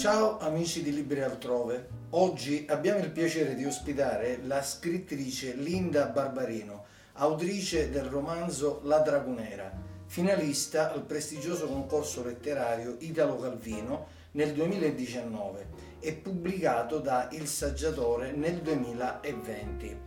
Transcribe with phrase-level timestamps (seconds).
[0.00, 1.88] Ciao amici di Libri Altrove.
[2.12, 6.84] Oggi abbiamo il piacere di ospitare la scrittrice Linda Barbarino,
[7.16, 9.70] autrice del romanzo La Dragonera,
[10.06, 15.66] finalista al prestigioso concorso letterario Italo Calvino nel 2019
[16.00, 20.00] e pubblicato da Il Saggiatore nel 2020.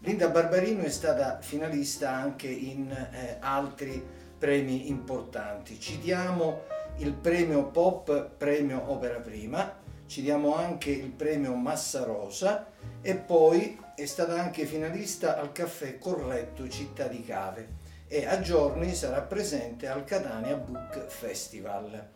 [0.00, 4.04] Linda Barbarino è stata finalista anche in eh, altri
[4.36, 5.78] premi importanti.
[5.78, 6.62] Citiamo
[6.98, 9.76] il premio Pop Premio Opera Prima,
[10.06, 12.66] ci diamo anche il premio Massa Rosa
[13.00, 17.76] e poi è stata anche finalista al Caffè Corretto Città di Cave
[18.08, 22.08] e a giorni sarà presente al Catania Book Festival.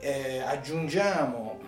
[0.00, 1.58] Eh, aggiungiamo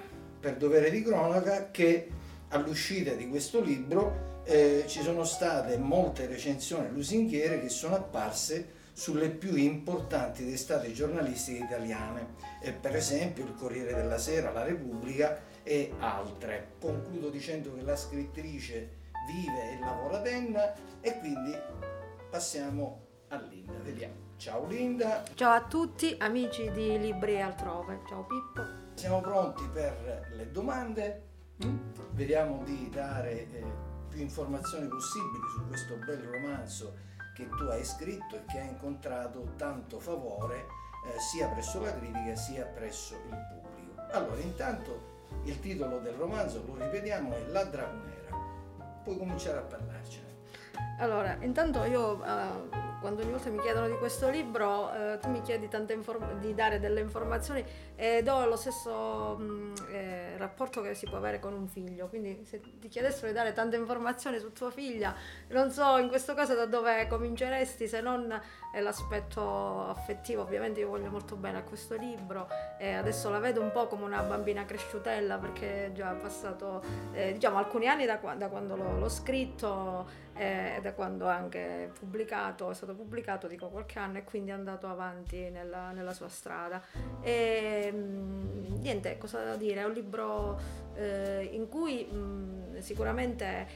[0.40, 2.08] per dovere di cronaca che
[2.48, 9.28] all'uscita di questo libro eh, ci sono state molte recensioni lusinghiere che sono apparse sulle
[9.28, 12.34] più importanti testate giornalistiche italiane,
[12.80, 16.76] per esempio il Corriere della Sera, La Repubblica e altre.
[16.80, 20.72] Concludo dicendo che la scrittrice vive e lavora a Denna
[21.02, 21.54] e quindi
[22.30, 23.74] passiamo a Linda.
[23.82, 24.14] Vediamo.
[24.38, 25.24] Ciao Linda.
[25.34, 28.00] Ciao a tutti amici di Libri Altrove.
[28.08, 28.62] Ciao Pippo.
[28.94, 31.24] Siamo pronti per le domande.
[31.62, 31.76] Mm?
[32.12, 33.64] Vediamo di dare eh,
[34.08, 37.04] più informazioni possibili su questo bel romanzo
[37.36, 40.56] che tu hai scritto e che ha incontrato tanto favore
[41.04, 44.08] eh, sia presso la critica sia presso il pubblico.
[44.12, 48.34] Allora, intanto il titolo del romanzo, lo ripetiamo, è La Dragonera.
[49.04, 50.24] Puoi cominciare a parlarcene.
[50.98, 52.68] Allora, intanto io uh,
[53.00, 56.80] quando ogni volta mi chiedono di questo libro, uh, tu mi chiedi inform- di dare
[56.80, 57.62] delle informazioni
[57.94, 62.08] e do lo stesso mh, eh, rapporto che si può avere con un figlio.
[62.08, 65.14] Quindi se ti chiedessero di dare tante informazioni su tua figlia,
[65.48, 68.40] non so in questo caso da dove cominceresti se non
[68.80, 70.42] l'aspetto affettivo.
[70.42, 72.48] Ovviamente io voglio molto bene a questo libro
[72.78, 76.82] e adesso la vedo un po' come una bambina cresciutella perché è già passato
[77.12, 82.70] eh, diciamo alcuni anni da, da quando l'ho, l'ho scritto eh, da quando anche pubblicato,
[82.70, 86.80] è stato pubblicato dico qualche anno e quindi è andato avanti nella, nella sua strada.
[87.20, 89.80] E, mh, mm, niente, cosa da dire?
[89.80, 93.66] È un libro eh, in cui mh, sicuramente è,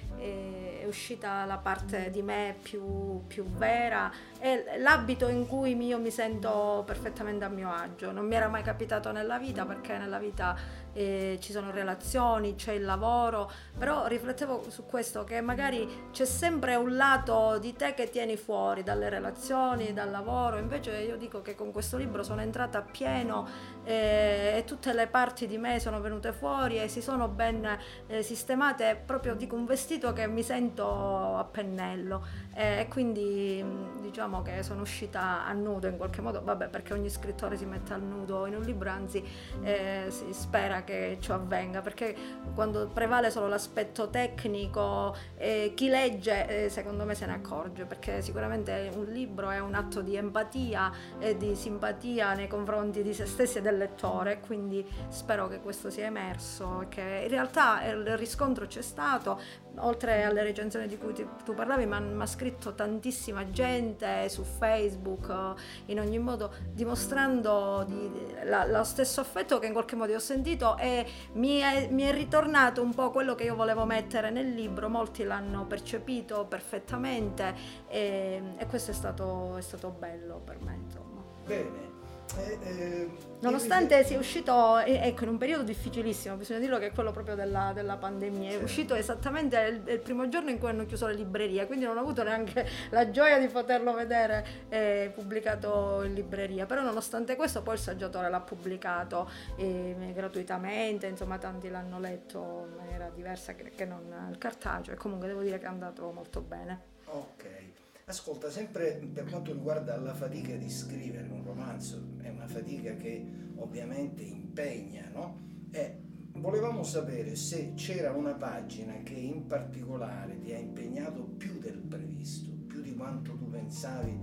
[0.80, 4.10] è, uscita la parte di me più, più vera.
[4.38, 8.10] È l'abito in cui io mi sento perfettamente a mio agio.
[8.12, 10.56] Non mi era mai capitato nella vita perché nella vita
[10.92, 16.74] eh, ci sono relazioni, c'è il lavoro, però riflettevo su questo che magari c'è sempre
[16.74, 21.54] un lato di te che tieni fuori dalle relazioni, dal lavoro, invece io dico che
[21.54, 23.46] con questo libro sono entrata a pieno
[23.84, 28.22] eh, e tutte le parti di me sono venute fuori e si sono ben eh,
[28.22, 32.48] sistemate, proprio dico un vestito che mi sento a pennello.
[32.52, 33.64] E quindi
[34.00, 37.94] diciamo che sono uscita a nudo in qualche modo, vabbè perché ogni scrittore si mette
[37.94, 39.24] al nudo in un libro, anzi
[39.62, 42.14] eh, si spera che ciò avvenga, perché
[42.54, 48.20] quando prevale solo l'aspetto tecnico, eh, chi legge eh, secondo me se ne accorge, perché
[48.20, 53.26] sicuramente un libro è un atto di empatia e di simpatia nei confronti di se
[53.26, 58.66] stessi e del lettore, quindi spero che questo sia emerso, che in realtà il riscontro
[58.66, 59.40] c'è stato,
[59.76, 65.54] oltre alle recensioni di cui ti, tu parlavi, mi ha scritto tantissima gente su Facebook,
[65.86, 68.10] in ogni modo dimostrando di,
[68.44, 72.12] la, lo stesso affetto che in qualche modo ho sentito e mi è, mi è,
[72.12, 77.54] ritornato un po' quello che io volevo mettere nel libro, molti l'hanno percepito perfettamente
[77.88, 80.74] e, e questo è stato, è stato bello per me.
[80.74, 81.22] Insomma.
[81.46, 81.89] Bene.
[82.38, 83.08] Eh, eh,
[83.40, 87.72] Nonostante sia uscito ecco, in un periodo difficilissimo, bisogna dirlo che è quello proprio della,
[87.74, 88.62] della pandemia, è sì.
[88.62, 92.00] uscito esattamente il, il, primo giorno in cui hanno chiuso le librerie, quindi non ho
[92.00, 97.74] avuto neanche la gioia di poterlo vedere eh, pubblicato in libreria, però nonostante questo poi
[97.74, 103.86] il saggiatore l'ha pubblicato eh, gratuitamente, insomma tanti l'hanno letto in maniera diversa che, che
[103.86, 106.88] non il cartaceo e comunque devo dire che è andato molto bene.
[107.06, 107.69] Ok.
[108.10, 113.24] Ascolta, sempre per quanto riguarda la fatica di scrivere un romanzo, è una fatica che
[113.54, 115.38] ovviamente impegna, no?
[115.70, 116.00] E
[116.32, 122.50] volevamo sapere se c'era una pagina che in particolare ti ha impegnato più del previsto,
[122.66, 124.18] più di quanto tu pensavi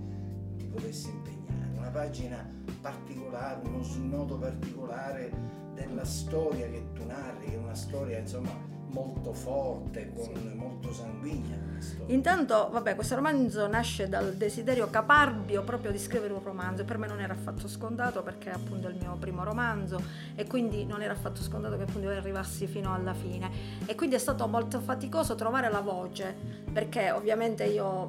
[0.58, 2.46] ti potesse impegnare, una pagina
[2.82, 5.32] particolare, uno snodo particolare
[5.72, 10.54] della storia che tu narri, che è una storia insomma molto forte, con, Sì.
[10.54, 11.66] molto sanguigna.
[12.06, 16.84] Intanto, vabbè, questo romanzo nasce dal desiderio caparbio proprio di scrivere un romanzo.
[16.84, 20.00] Per me non era affatto scontato perché appunto è il mio primo romanzo
[20.34, 23.50] e quindi non era affatto scontato che appunto io arrivassi fino alla fine.
[23.86, 26.34] E quindi è stato molto faticoso trovare la voce
[26.72, 28.08] perché ovviamente io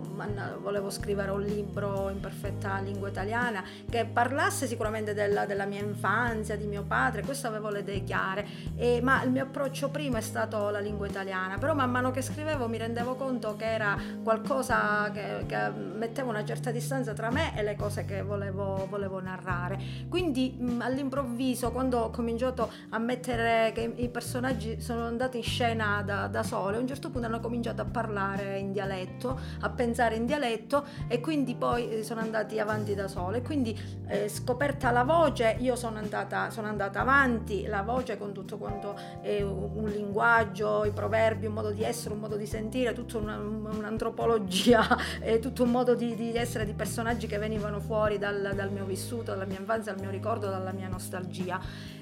[0.61, 6.55] volevo scrivere un libro in perfetta lingua italiana che parlasse sicuramente della, della mia infanzia,
[6.55, 8.45] di mio padre, questo avevo le idee chiare,
[8.75, 12.21] E- ma il mio approccio primo è stato la lingua italiana, però man mano che
[12.21, 17.57] scrivevo mi rendevo conto che era qualcosa che, che metteva una certa distanza tra me
[17.57, 19.79] e le cose che volevo, volevo narrare.
[20.09, 26.01] Quindi mh, all'improvviso, quando ho cominciato a mettere che i personaggi sono andati in scena
[26.03, 30.15] da, da sole, a un certo punto hanno cominciato a parlare in dialetto, a pensare
[30.15, 33.41] in dialetto e quindi poi eh, sono andati avanti da sole.
[33.41, 33.77] Quindi
[34.07, 38.95] eh, scoperta la voce, io sono andata, sono andata avanti, la voce con tutto quanto
[39.21, 39.57] è un
[39.99, 40.11] un
[40.59, 44.85] linguaggio, i proverbi, un modo di essere, un modo di sentire, tutta una- un'antropologia,
[45.21, 48.85] eh, tutto un modo di, di essere di personaggi che venivano fuori dal, dal mio
[48.85, 51.59] vissuto, dalla mia infanzia, dal mio ricordo, dalla mia nostalgia.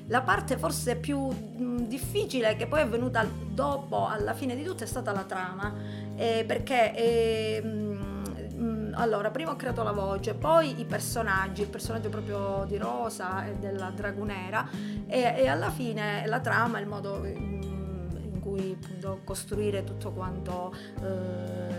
[0.07, 4.83] La parte forse più mh, difficile che poi è venuta dopo, alla fine di tutto,
[4.83, 5.73] è stata la trama,
[6.15, 6.95] eh, perché...
[6.95, 7.95] eh,
[8.99, 13.53] allora, prima ho creato la voce, poi i personaggi, il personaggio proprio di Rosa e
[13.53, 14.67] della Dragonera
[15.05, 17.66] e, e alla fine la trama, il modo mm,
[18.57, 21.76] cui appunto costruire tutto quanto eh,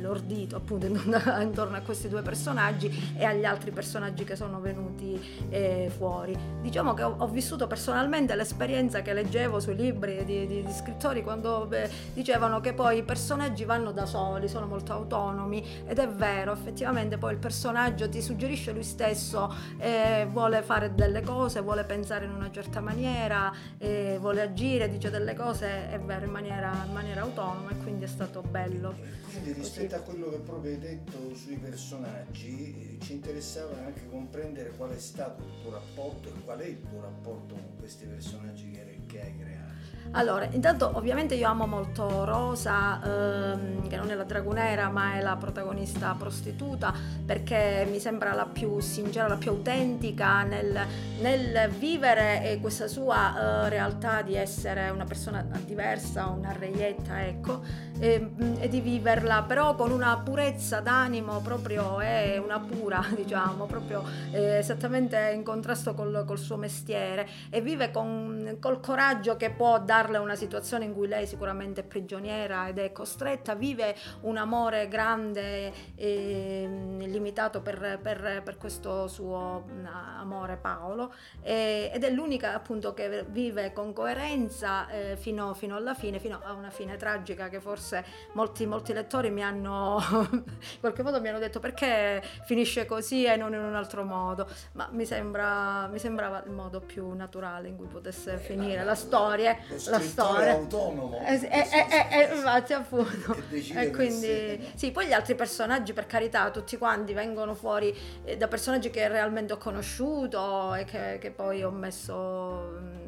[0.00, 0.86] l'ordito appunto
[1.40, 6.36] intorno a questi due personaggi e agli altri personaggi che sono venuti eh, fuori.
[6.60, 11.22] Diciamo che ho, ho vissuto personalmente l'esperienza che leggevo sui libri di, di- di scrittori
[11.22, 16.08] quando beh, dicevano che poi i personaggi vanno da soli, sono molto autonomi ed è
[16.08, 21.84] vero, effettivamente poi il personaggio ti suggerisce lui stesso, eh, vuole fare delle cose, vuole
[21.84, 26.72] pensare in una certa maniera, eh, vuole agire, dice delle cose, è vero, in maniera,
[26.86, 28.94] in maniera autonoma e quindi è stato bello.
[29.32, 34.72] Quindi rispetto a quello che proprio hai detto sui personaggi, eh, ci interessava anche comprendere
[34.76, 38.70] qual è stato il tuo rapporto e qual è il tuo rapporto con questi personaggi
[39.06, 39.72] che, hai creato.
[40.12, 45.22] Allora, intanto ovviamente io amo molto Rosa, ehm, che non è la dragonera ma è
[45.22, 46.92] la protagonista prostituta,
[47.24, 50.78] perché mi sembra la più sincera, la più autentica nel,
[51.20, 57.62] nel vivere questa sua eh, realtà di essere una persona diversa, una reietta, ecco,
[58.02, 64.02] e, e di viverla però con una purezza d'animo proprio, è una pura, diciamo, proprio
[64.32, 67.28] eh, esattamente in contrasto col, col suo mestiere.
[67.48, 71.84] E vive con, col coraggio che può darle una situazione in cui lei sicuramente è
[71.84, 79.64] prigioniera ed è costretta, vive un amore grande e limitato per, per- per questo suo
[79.70, 79.86] mm,
[80.18, 85.94] amore Paolo e- ed è l'unica appunto che vive con coerenza eh, fino, fino alla
[85.94, 87.91] fine, fino a una fine tragica che forse
[88.32, 89.98] molti, molti lettori mi hanno
[90.32, 90.44] in
[90.80, 94.88] qualche modo mi hanno detto perché finisce così e non in un altro modo, ma
[94.92, 99.90] mi, sembra, mi sembrava il modo più naturale in cui potesse finire la storia, Lo
[99.90, 100.52] la storia.
[100.52, 101.20] autonomo.
[101.24, 103.36] Eh, eh, eh, eh, eh, infatti appunto
[103.74, 108.48] e quindi sì poi gli altri personaggi per carità tutti quanti vengono fuori eh, da
[108.48, 113.01] personaggi che realmente ho conosciuto e che, che poi ho messo mm,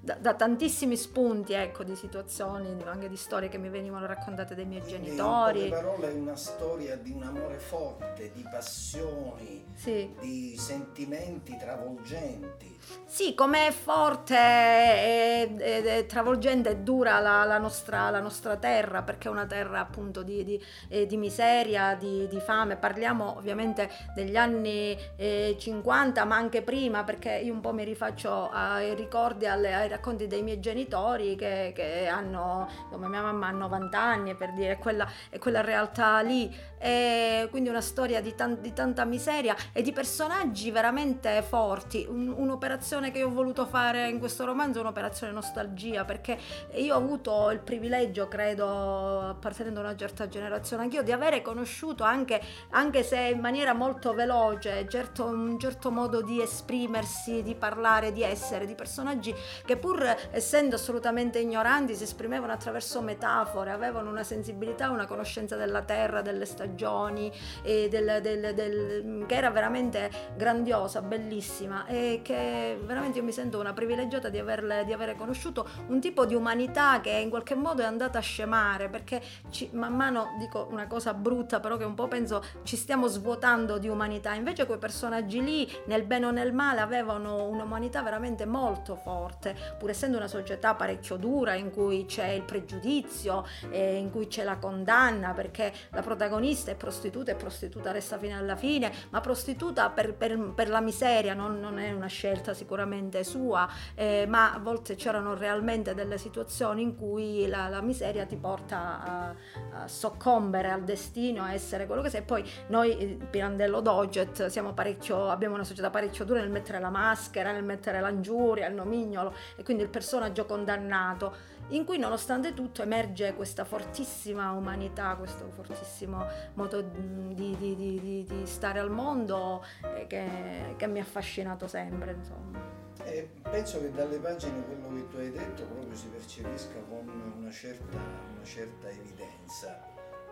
[0.00, 4.64] da, da tantissimi spunti ecco di situazioni anche di storie che mi venivano raccontate dai
[4.66, 10.12] miei Quindi, genitori In parole è una storia di un amore forte, di passioni, sì
[10.20, 12.72] di sentimenti travolgenti.
[13.06, 18.56] Sì, come è forte e, e- e travolgente e dura la, la nostra, la nostra
[18.56, 22.76] terra, perché è una terra appunto di, di- eh, di miseria, di, di fame.
[22.76, 28.50] Parliamo ovviamente degli anni eh, 50, ma anche prima, perché io un po' mi rifaccio
[28.50, 33.50] ai ricordi, alle- ai racconti dei miei genitori che, che hanno, come mia mamma ha
[33.50, 36.54] 90 anni, per dire, quella, è quella realtà lì.
[36.78, 42.06] E quindi una storia di, tan- di tanta miseria e di personaggi veramente forti.
[42.08, 46.38] Un- un'operazione che io ho voluto fare in questo romanzo è un'operazione nostalgia perché
[46.74, 52.04] io ho avuto il privilegio, credo, appartenendo a una certa generazione, anch'io di avere conosciuto
[52.04, 52.40] anche,
[52.70, 58.22] anche se in maniera molto veloce, certo- un certo modo di esprimersi, di parlare, di
[58.22, 64.90] essere, di personaggi che pur essendo assolutamente ignoranti si esprimevano attraverso metafore, avevano una sensibilità,
[64.90, 67.32] una conoscenza della terra, delle stagioni,
[67.62, 73.72] del- del- del- che era veramente grandiosa, bellissima e che veramente io mi sento una
[73.72, 77.84] privilegiata di, averle, di avere conosciuto un tipo di umanità che in qualche modo è
[77.86, 82.08] andata a scemare perché ci- man mano dico una cosa brutta però che un po'
[82.08, 84.34] penso ci stiamo svuotando di umanità.
[84.34, 89.54] Invece quei personaggi lì nel bene o nel male avevano un'umanità veramente molto forte forte,
[89.78, 94.44] pur essendo una società parecchio dura in cui c'è il pregiudizio, eh, in cui c'è
[94.44, 99.90] la condanna, perché la protagonista è prostituta e prostituta resta fino alla fine, ma prostituta
[99.90, 104.58] per, per, per la miseria, non, non, è una scelta sicuramente sua, eh, ma a
[104.58, 109.34] volte c'erano realmente delle situazioni in cui la, la miseria ti porta a,
[109.82, 112.22] a, soccombere al destino, a essere quello che sei.
[112.22, 118.00] Poi noi, Pirandello Doget, abbiamo una società parecchio dura nel mettere la maschera, nel mettere
[118.00, 124.50] l'ingiuria, il nomignolo e quindi il personaggio condannato in cui nonostante tutto emerge questa fortissima
[124.52, 129.64] umanità, questo fortissimo modo di, di, di, di stare al mondo
[129.96, 132.12] eh, che, che, mi ha affascinato sempre.
[132.12, 132.60] Insomma.
[133.04, 137.50] Eh, penso che dalle pagine quello che tu hai detto proprio si percepisca con una
[137.50, 139.82] certa, una certa evidenza.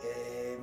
[0.02, 0.59] Eh,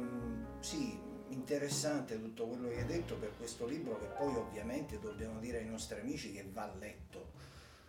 [0.60, 5.60] sì, interessante tutto quello che hai detto per questo libro che poi ovviamente dobbiamo dire
[5.60, 7.29] ai nostri amici che va letto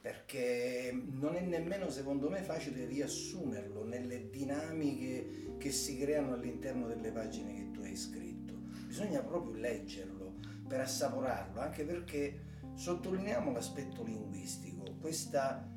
[0.00, 7.10] perché non è nemmeno secondo me facile riassumerlo nelle dinamiche che si creano all'interno delle
[7.10, 8.54] pagine che tu hai scritto.
[8.86, 15.68] Bisogna proprio leggerlo per assaporarlo, anche perché sottolineiamo l'aspetto linguistico, questa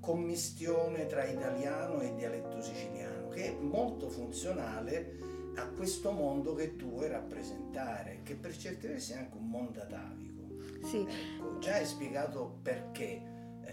[0.00, 5.18] commistione tra italiano e dialetto siciliano, che è molto funzionale
[5.56, 9.80] a questo mondo che tu vuoi rappresentare, che per certi versi è anche un mondo
[9.80, 10.48] atavico.
[10.82, 11.06] Sì.
[11.06, 13.29] Ecco, già hai spiegato perché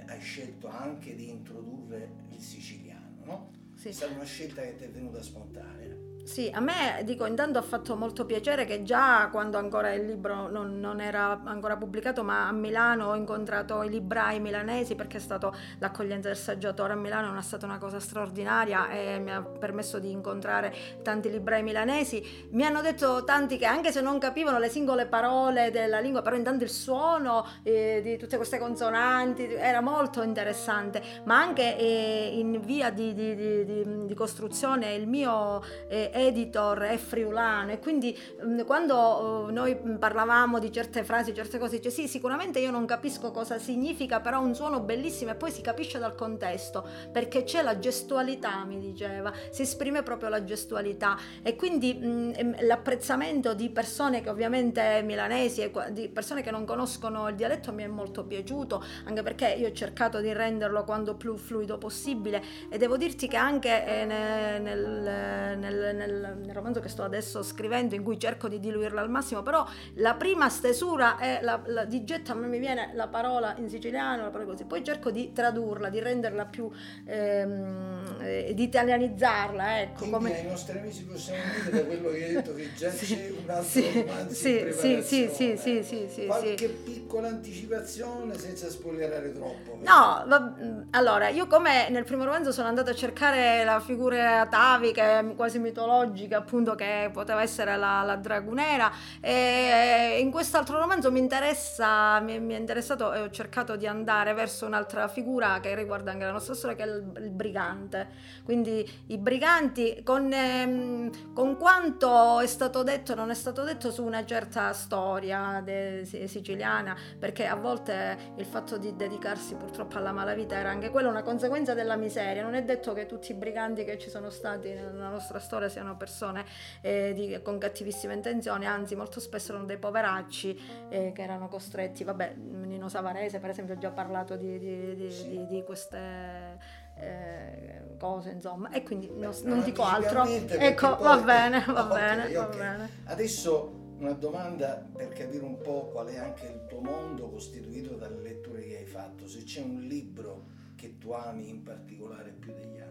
[0.08, 3.52] hai scelto anche di introdurre il siciliano, no?
[3.76, 3.90] Sì.
[3.90, 5.87] È stata una scelta che ti è venuta spontanea.
[6.28, 10.50] Sì, a me dico intanto ha fatto molto piacere che già quando ancora il libro
[10.50, 15.20] non, non, era ancora pubblicato, ma a Milano ho incontrato i librai milanesi perché è
[15.22, 20.00] stato l'accoglienza del saggiatore a Milano, è stata una cosa straordinaria e mi ha permesso
[20.00, 22.50] di incontrare tanti librai milanesi.
[22.52, 26.36] Mi hanno detto tanti che anche se non capivano le singole parole della lingua, però
[26.36, 32.60] intanto il suono eh, di tutte queste consonanti era molto interessante, ma anche eh, in
[32.60, 35.64] via di, di, di, di, costruzione il mio...
[35.88, 38.18] Eh, editor è friulano e quindi
[38.66, 43.32] quando uh, noi parlavamo di certe frasi, certe cose, dice sì, sicuramente io non capisco
[43.32, 47.80] cosa significa, però un suono bellissimo e poi si capisce dal contesto, perché c'è la
[47.80, 55.02] gestualità, mi diceva, si esprime proprio la gestualità e quindi l'apprezzamento di persone che ovviamente
[55.04, 59.50] milanesi e di persone che non conoscono il dialetto mi è molto piaciuto, anche perché
[59.50, 64.06] io ho cercato di renderlo quanto più fluido possibile e devo dirti che anche eh,
[64.06, 69.02] nel, nel, nel nel, nel, romanzo che sto adesso scrivendo in cui cerco di diluirla
[69.02, 72.92] al massimo, però la prima stesura è la, la, di getto a me mi viene
[72.94, 76.70] la parola in siciliano, la parola così, poi cerco di tradurla, di renderla più,
[77.06, 79.82] ehm, eh, di italianizzarla.
[79.82, 80.40] Ecco, Quindi come...
[80.40, 83.50] ai nostri amici possiamo dire da quello che hai detto che già sì, c'è un
[83.50, 89.32] altro sì, romanzo sì, sì, sì, sì, sì, sì, sì, Qualche piccola anticipazione senza spoilerare
[89.34, 89.80] troppo.
[89.82, 90.54] No, va,
[90.92, 95.97] allora, io come nel primo romanzo sono andata a cercare la figura atavica, quasi mitologica,
[95.98, 102.40] mitologica appunto che poteva essere la, la dragonera e in quest'altro romanzo mi interessa mi,
[102.40, 106.32] mi, è interessato e ho cercato di andare verso un'altra figura che riguarda anche la
[106.32, 108.36] nostra storia che è il, il brigante.
[108.44, 113.92] Quindi i briganti con, ehm, con, quanto è stato detto e non è stato detto
[113.92, 120.12] su una certa storia de, siciliana perché a volte il fatto di dedicarsi purtroppo alla
[120.12, 122.44] malavita era anche quella una conseguenza della miseria.
[122.44, 125.87] Non è detto che tutti i briganti che ci sono stati nella nostra storia siano
[125.96, 126.46] persone
[126.82, 132.04] eh, di, con cattivissime intenzioni, anzi molto spesso erano dei poveracci eh, che erano costretti,
[132.04, 135.46] vabbè, Nino Savarese per esempio ha già parlato di, di, sì.
[135.48, 136.86] di queste...
[137.00, 141.04] Eh, cose insomma e quindi Beh, non, non dico altro ecco poi...
[141.04, 142.34] va bene va okay, bene okay.
[142.34, 147.30] va bene adesso una domanda per capire un po' qual è anche il tuo mondo
[147.30, 152.54] costituito dalle letture che hai fatto se c'è un libro che ami in particolare più
[152.54, 152.88] degli altri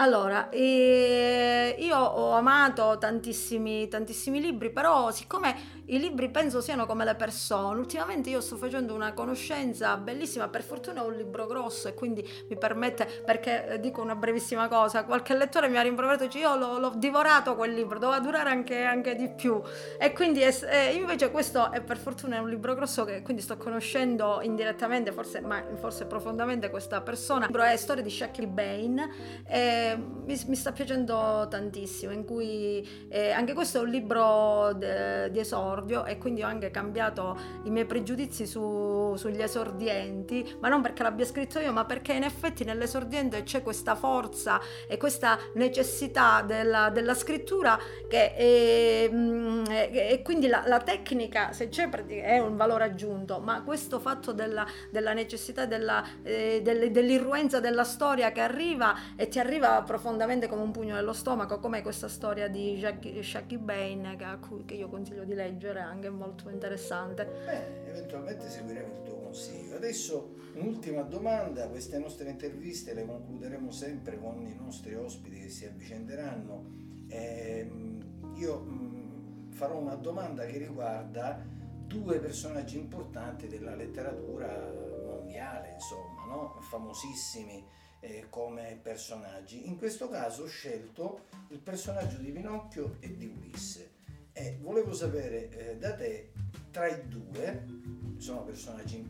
[0.00, 7.04] allora, eh, io ho amato tantissimi, tantissimi libri, però siccome i libri penso siano come
[7.04, 7.80] le persone.
[7.80, 12.24] Ultimamente io sto facendo una conoscenza bellissima, per fortuna è un libro grosso e quindi
[12.48, 16.54] mi permette, perché eh, dico una brevissima cosa, qualche lettore mi ha rimproverato, dice io
[16.54, 19.60] l'ho, l'ho divorato quel libro, doveva durare anche, anche di più.
[19.98, 23.56] E quindi è, eh, invece questo è per fortuna un libro grosso che quindi sto
[23.56, 27.26] conoscendo indirettamente, forse, ma forse profondamente questa persona.
[27.36, 29.10] Il libro è Storia di Shaquille Bain.
[29.46, 34.72] E, che mi, mi sta piacendo tantissimo, in cui eh, anche questo è un libro
[34.74, 40.68] de, di esordio e quindi ho anche cambiato i miei pregiudizi su, sugli esordienti, ma
[40.68, 45.38] non perché l'abbia scritto io, ma perché in effetti nell'esordiente c'è questa forza e questa
[45.54, 52.38] necessità della, della scrittura che è, mm, e quindi la, la, tecnica, se c'è, è
[52.38, 56.60] un valore aggiunto, ma questo fatto della, della necessità della, eh,
[57.18, 61.82] dell'irruenza della storia che arriva e ti arriva profondamente come un pugno nello stomaco, come
[61.82, 62.80] questa storia di
[63.20, 67.24] Shaki Bain che, che, io consiglio di leggere, anche molto interessante.
[67.24, 69.76] Beh, eventualmente seguiremo il tuo consiglio.
[69.76, 75.66] Adesso un'ultima domanda, queste nostre interviste le concluderemo sempre con i nostri ospiti che si
[75.66, 76.86] avvicenderanno.
[77.08, 77.70] Eh,
[78.36, 81.56] io mh, farò una domanda che riguarda
[81.86, 84.46] due personaggi importanti della letteratura
[85.06, 86.60] mondiale, insomma, no?
[86.60, 87.64] famosissimi
[88.00, 89.66] eh, come personaggi.
[89.66, 93.96] In questo caso ho scelto il personaggio di Pinocchio e di Ulisse.
[94.32, 96.30] E volevo sapere eh, da te,
[96.70, 97.64] tra i due,
[98.18, 99.04] sono personaggi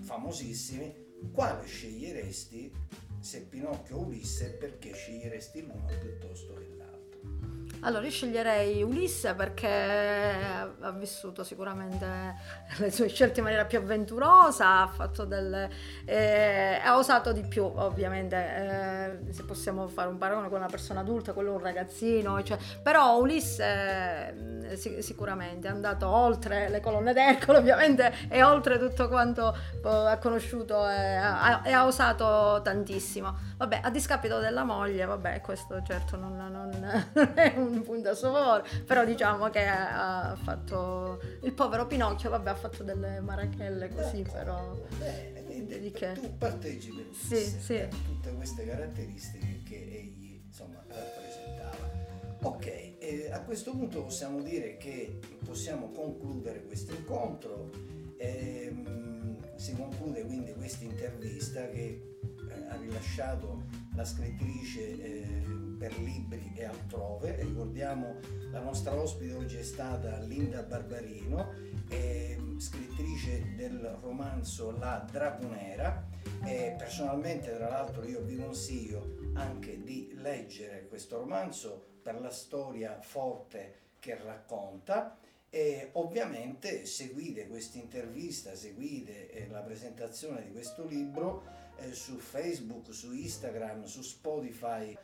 [0.00, 2.72] famosissimi, quale sceglieresti
[3.18, 6.75] se Pinocchio o Ulisse e perché sceglieresti l'uno piuttosto che l'altro?
[7.80, 12.06] Allora, io sceglierei Ulisse perché ha vissuto sicuramente
[12.78, 15.70] le sue scelte in maniera più avventurosa, ha fatto delle,
[16.04, 18.36] eh, ha osato di più, ovviamente,
[19.28, 22.58] eh, se possiamo fare un paragone con una persona adulta, quello è un ragazzino, cioè,
[22.82, 24.34] però Ulisse
[24.68, 30.88] eh, sicuramente è andato oltre le colonne d'Ercole, ovviamente, e oltre tutto quanto ha conosciuto
[30.88, 33.54] e ha, e ha osato tantissimo.
[33.56, 37.04] Vabbè, a discapito della moglie, vabbè, questo certo non, non
[37.34, 42.30] è un un punto a suo favore, però diciamo che ha fatto il povero Pinocchio,
[42.30, 44.38] vabbè, ha fatto delle marachelle così, D'accordo.
[44.38, 46.12] però bene, quindi che...
[46.12, 47.86] tu partecipi sì, sì.
[48.04, 52.04] tutte queste caratteristiche che egli insomma rappresentava.
[52.42, 57.70] Ok, eh, a questo punto possiamo dire che possiamo concludere questo incontro.
[58.18, 62.15] Ehm, si conclude quindi questa intervista che
[62.68, 65.24] ha rilasciato la scrittrice eh,
[65.78, 67.36] per libri e altrove.
[67.42, 68.16] Ricordiamo
[68.50, 71.74] la nostra ospite oggi è stata Linda Barbarino,
[72.58, 76.08] scrittrice del romanzo La Dragonera.
[76.76, 83.80] Personalmente, tra l'altro, io vi consiglio anche di leggere questo romanzo per la storia forte
[83.98, 85.18] che racconta.
[85.48, 91.44] E ovviamente seguite questa intervista, seguite eh, la presentazione di questo libro
[91.78, 94.96] eh, su Facebook, su Instagram, su Spotify.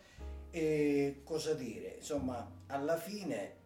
[0.50, 1.95] E cosa dire?
[1.97, 3.57] Insomma, alla fine,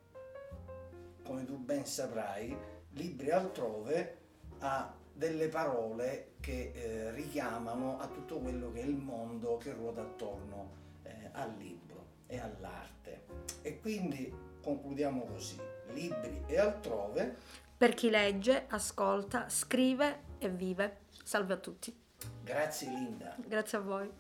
[1.25, 2.56] come tu ben saprai,
[2.90, 4.16] Libri altrove
[4.60, 10.02] ha delle parole che eh, richiamano a tutto quello che è il mondo che ruota
[10.02, 10.71] attorno
[11.02, 13.25] eh, al libro e all'arte.
[13.62, 15.58] E quindi concludiamo così,
[15.92, 17.36] libri e altrove.
[17.76, 21.04] Per chi legge, ascolta, scrive e vive.
[21.23, 22.05] Salve a tutti.
[22.44, 23.34] Grazie Linda.
[23.38, 24.10] Grazie a voi.